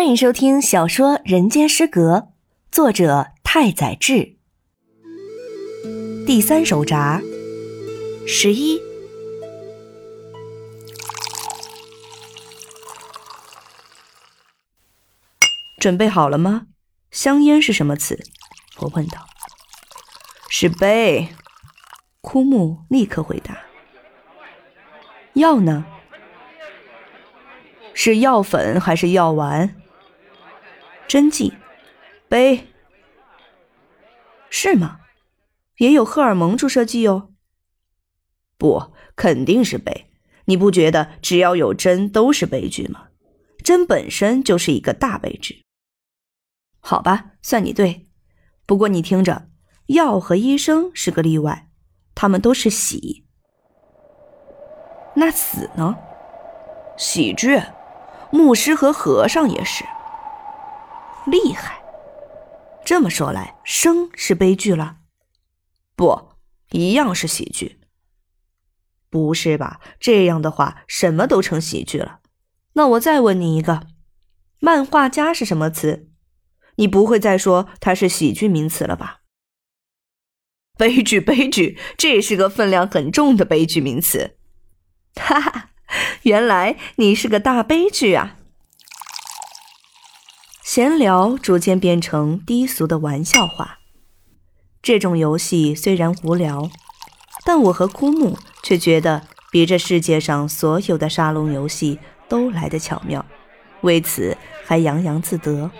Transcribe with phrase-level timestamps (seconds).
[0.00, 2.14] 欢迎收听小说《人间失格》，
[2.72, 4.38] 作者太宰治。
[6.26, 7.20] 第三手札
[8.26, 8.80] 十一，
[15.78, 16.68] 准备好了吗？
[17.10, 18.18] 香烟是什么词？
[18.78, 19.26] 我问道。
[20.48, 21.28] 是杯。
[22.22, 23.58] 枯木立刻回答。
[25.34, 25.84] 药呢？
[27.92, 29.76] 是药粉还是药丸？
[31.10, 31.54] 针剂，
[32.28, 32.68] 杯，
[34.48, 35.00] 是吗？
[35.78, 37.32] 也有荷尔蒙注射剂哦。
[38.56, 40.12] 不，肯定是杯。
[40.44, 43.08] 你不觉得只要有针都是悲剧吗？
[43.64, 45.64] 针本身就是一个大悲剧。
[46.78, 48.06] 好吧，算你对。
[48.64, 49.48] 不过你听着，
[49.86, 51.68] 药和医生是个例外，
[52.14, 53.26] 他们都是喜。
[55.16, 55.98] 那死呢？
[56.96, 57.60] 喜剧，
[58.30, 59.84] 牧师和和尚也是。
[61.30, 61.80] 厉害！
[62.84, 64.96] 这么说来，生是悲剧了？
[65.94, 66.32] 不，
[66.70, 67.80] 一样是喜剧。
[69.08, 69.80] 不是吧？
[69.98, 72.20] 这样的话，什么都成喜剧了。
[72.74, 73.88] 那我再问你一个：
[74.58, 76.08] 漫画家是什么词？
[76.76, 79.20] 你不会再说它是喜剧名词了吧？
[80.78, 84.38] 悲剧，悲剧，这是个分量很重的悲剧名词。
[85.16, 85.70] 哈哈，
[86.22, 88.38] 原来你是个大悲剧啊！
[90.72, 93.80] 闲聊逐渐变成低俗的玩笑话。
[94.80, 96.70] 这种游戏虽然无聊，
[97.44, 101.98] 但我和枯木却觉得比这世界上所有的沙龙游戏
[102.28, 103.26] 都来得巧妙，
[103.80, 105.72] 为此还洋洋自得。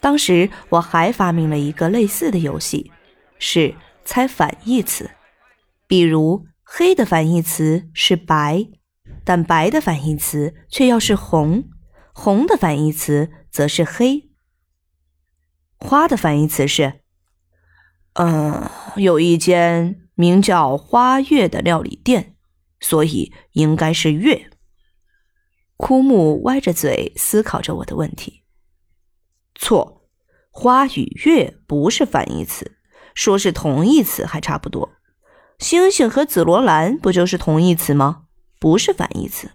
[0.00, 2.90] 当时我还发明了一个类似的游戏，
[3.38, 5.10] 是猜反义词，
[5.86, 8.66] 比如黑的反义词是白，
[9.26, 11.64] 但白的反义词却要是红。
[12.22, 14.28] 红的反义词则是黑，
[15.78, 17.00] 花的反义词是，
[18.12, 22.36] 嗯，有一间名叫花月的料理店，
[22.78, 24.50] 所以应该是月。
[25.78, 28.42] 枯木歪着嘴思考着我的问题。
[29.54, 30.06] 错，
[30.50, 32.76] 花与月不是反义词，
[33.14, 34.90] 说是同义词还差不多。
[35.58, 38.24] 星星和紫罗兰不就是同义词吗？
[38.58, 39.52] 不是反义词。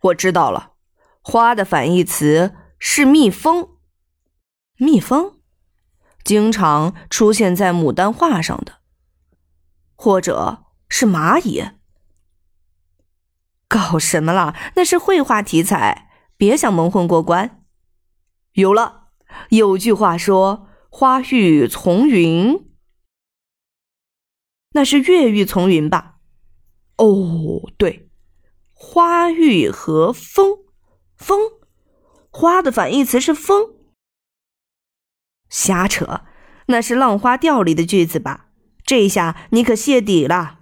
[0.00, 0.74] 我知道了，
[1.20, 3.76] 花的反义词是蜜蜂。
[4.76, 5.40] 蜜蜂
[6.22, 8.80] 经常出现在牡丹画上的，
[9.96, 11.64] 或者是蚂蚁。
[13.66, 14.56] 搞什么啦？
[14.76, 17.64] 那是绘画题材，别想蒙混过关。
[18.52, 19.08] 有了，
[19.50, 22.70] 有句话说“花欲从云”，
[24.72, 26.18] 那是月欲从云吧？
[26.96, 28.07] 哦，对。
[28.80, 30.58] 花玉和风，
[31.16, 31.50] 风，
[32.30, 33.74] 花的反义词是风。
[35.48, 36.24] 瞎扯，
[36.68, 38.50] 那是《浪花调》里的句子吧？
[38.84, 40.60] 这下你可泄底了。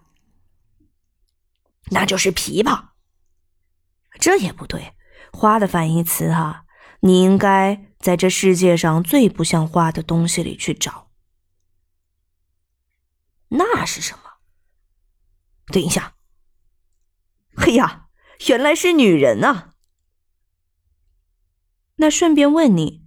[1.91, 2.89] 那就是琵琶。
[4.19, 4.95] 这也不对，
[5.31, 6.65] 花的反义词啊，
[7.01, 11.11] 你应该在这世界上最不像花的东西里去找。
[13.49, 14.23] 那是什么？
[15.67, 16.15] 等一下。
[17.55, 18.06] 嘿呀！
[18.49, 19.73] 原来是女人啊！
[21.97, 23.03] 那顺便问你，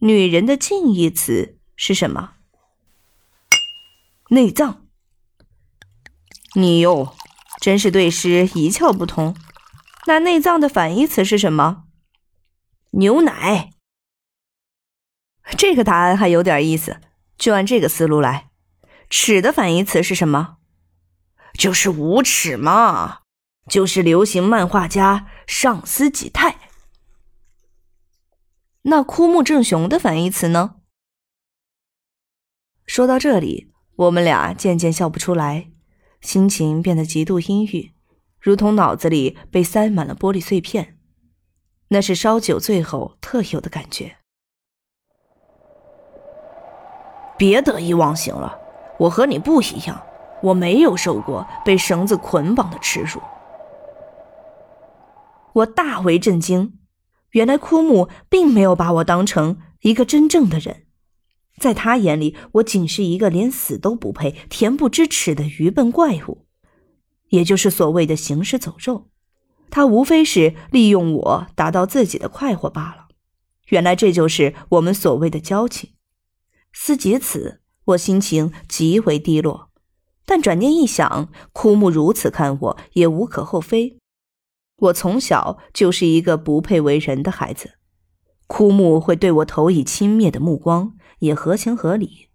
[0.00, 2.34] 女人的近义词是什么？
[4.30, 4.86] 内脏。
[6.54, 7.14] 你哟，
[7.60, 9.34] 真是对诗一窍不通。
[10.06, 11.84] 那内脏的反义词是什么？
[12.90, 13.70] 牛奶。
[15.56, 17.00] 这个答案还有点意思，
[17.38, 18.50] 就按这个思路来。
[19.08, 20.58] 耻的反义词是什么？
[21.54, 23.20] 就是无耻嘛。
[23.68, 26.56] 就是流行漫画家上司己太。
[28.82, 30.76] 那枯木正雄的反义词呢？
[32.86, 35.70] 说到这里，我们俩渐渐笑不出来，
[36.22, 37.92] 心情变得极度阴郁，
[38.40, 40.98] 如同脑子里被塞满了玻璃碎片。
[41.88, 44.16] 那是烧酒醉后特有的感觉。
[47.36, 48.58] 别得意忘形了，
[48.98, 50.02] 我和你不一样，
[50.42, 53.20] 我没有受过被绳子捆绑的耻辱。
[55.54, 56.78] 我大为震惊，
[57.30, 60.86] 原来枯木并没有把我当成一个真正的人，
[61.58, 66.46] 在他眼里，我仅是一个连死都不配、恬不知耻的愚笨怪物，
[67.30, 69.08] 也就是所谓的行尸走肉。
[69.70, 73.08] 他无非是利用我达到自己的快活罢了。
[73.68, 75.90] 原来这就是我们所谓的交情。
[76.72, 79.68] 思及此，我心情极为低落。
[80.24, 83.98] 但转念一想，枯木如此看我，也无可厚非。
[84.78, 87.78] 我从小就是一个不配为人的孩子，
[88.46, 92.28] 枯木会对我投以轻蔑的目光，也合情合理。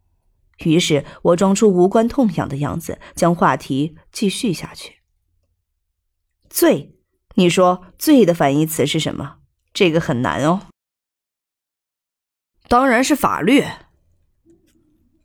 [0.66, 4.98] 于是我装出无关痛痒的样子，将话题继续下去。
[6.50, 7.00] 罪，
[7.36, 9.38] 你说罪的反义词是什么？
[9.74, 10.68] 这个很难哦。
[12.68, 13.64] 当然是法律。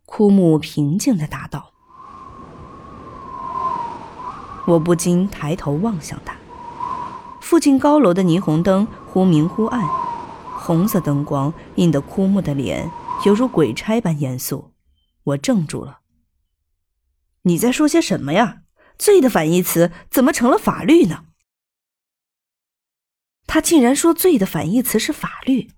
[0.07, 1.75] 枯木平静的答道。
[4.67, 6.38] 我不禁抬头望向他。
[7.49, 9.83] 附近高楼的霓虹灯忽明忽暗，
[10.59, 12.91] 红色灯光映得枯木的脸
[13.25, 14.75] 犹如鬼差般严肃。
[15.25, 16.01] 我怔住了。
[17.45, 18.65] 你在说些什么呀？
[18.99, 21.25] 罪的反义词怎么成了法律呢？
[23.47, 25.71] 他竟然说罪的反义词是法律。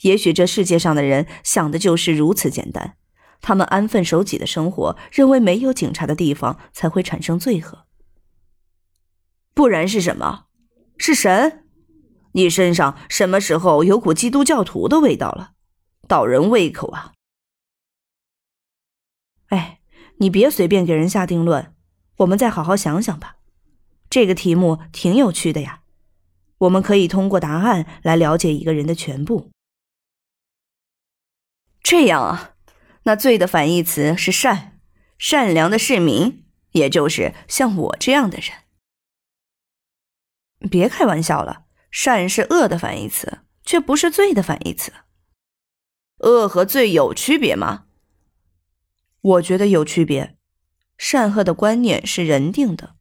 [0.00, 2.96] 也许这世界上的人想的就是如此简单。
[3.42, 7.84] 他们安分守己的生活，认为没有警察的地方才会产生罪恶。
[9.52, 10.46] 不然是什么？
[10.96, 11.64] 是神？
[12.32, 15.52] 你身上什么时候有股基督教徒的味道了？
[16.08, 17.12] 倒人胃口啊！
[19.48, 19.80] 哎，
[20.18, 21.74] 你别随便给人下定论，
[22.18, 23.36] 我们再好好想想吧。
[24.10, 25.82] 这个题目挺有趣的呀，
[26.58, 29.50] 我们可以通过答案来了解一个人的全部。
[31.82, 32.54] 这样啊，
[33.04, 34.80] 那罪的反义词是善，
[35.18, 38.63] 善良的市民，也就是像我这样的人。
[40.70, 44.92] 别开玩笑了，善是恶的反义词，却不是罪的反义词。
[46.18, 47.84] 恶和罪有区别吗？
[49.20, 50.36] 我觉得有区别。
[50.96, 52.94] 善恶的观念是人定的，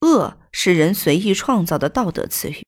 [0.00, 2.64] 恶是人随意创造的道德词语。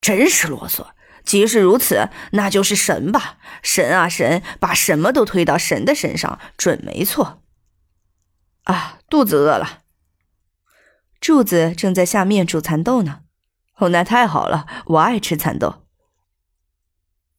[0.00, 0.88] 真是啰嗦！
[1.24, 3.38] 即使如此，那就是神吧？
[3.62, 7.42] 神啊神，把什么都推到神的身上，准没错。
[8.64, 9.82] 啊，肚子饿了。
[11.20, 13.25] 柱子正在下面煮蚕豆呢。
[13.76, 15.82] 哦，那太好了，我爱吃蚕豆。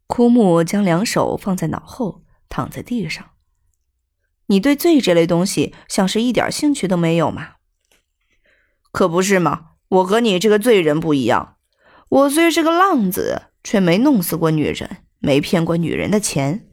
[0.06, 3.32] 枯木将两手放在脑后，躺在地上。
[4.46, 7.56] 你对罪这类东西像是一点兴趣都没有吗？
[8.92, 11.58] 可不是嘛，我和你这个罪人不一样。
[12.10, 16.67] 我虽是个浪子，却没弄死过女人，没骗过女人的钱。